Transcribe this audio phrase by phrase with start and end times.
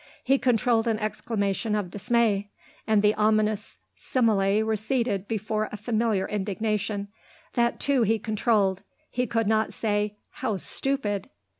[0.23, 2.49] He controlled an exclamation of dismay,
[2.87, 7.09] and the ominous simile receded before a familiar indignation;
[7.53, 11.29] that, too, he controlled; he could not say: "How stupid!"